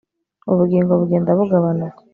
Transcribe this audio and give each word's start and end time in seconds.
Ubugingo 0.51 0.91
bugenda 0.99 1.31
bugabanuka 1.39 1.99